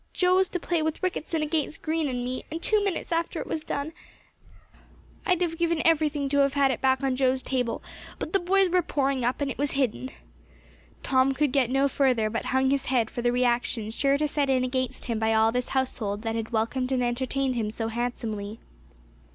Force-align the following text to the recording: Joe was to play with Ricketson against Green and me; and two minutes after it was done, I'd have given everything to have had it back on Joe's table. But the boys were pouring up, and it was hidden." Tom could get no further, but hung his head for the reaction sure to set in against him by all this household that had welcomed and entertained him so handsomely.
Joe 0.13 0.33
was 0.37 0.49
to 0.49 0.59
play 0.59 0.81
with 0.81 0.99
Ricketson 1.03 1.43
against 1.43 1.83
Green 1.83 2.07
and 2.07 2.25
me; 2.25 2.43
and 2.49 2.59
two 2.59 2.83
minutes 2.83 3.11
after 3.11 3.39
it 3.39 3.45
was 3.45 3.61
done, 3.63 3.93
I'd 5.27 5.43
have 5.43 5.59
given 5.59 5.79
everything 5.85 6.27
to 6.29 6.39
have 6.39 6.55
had 6.55 6.71
it 6.71 6.81
back 6.81 7.03
on 7.03 7.15
Joe's 7.15 7.43
table. 7.43 7.83
But 8.17 8.33
the 8.33 8.39
boys 8.39 8.67
were 8.71 8.81
pouring 8.81 9.23
up, 9.23 9.41
and 9.41 9.51
it 9.51 9.59
was 9.59 9.73
hidden." 9.73 10.09
Tom 11.03 11.35
could 11.35 11.51
get 11.51 11.69
no 11.69 11.87
further, 11.87 12.31
but 12.31 12.45
hung 12.45 12.71
his 12.71 12.85
head 12.85 13.11
for 13.11 13.21
the 13.21 13.31
reaction 13.31 13.91
sure 13.91 14.17
to 14.17 14.27
set 14.27 14.49
in 14.49 14.63
against 14.63 15.05
him 15.05 15.19
by 15.19 15.35
all 15.35 15.51
this 15.51 15.69
household 15.69 16.23
that 16.23 16.33
had 16.33 16.49
welcomed 16.49 16.91
and 16.91 17.03
entertained 17.03 17.53
him 17.53 17.69
so 17.69 17.87
handsomely. 17.87 18.59